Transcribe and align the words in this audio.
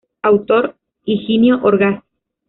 Autor: 0.23 0.73
Higinio 1.05 1.59
Orgaz. 1.61 2.03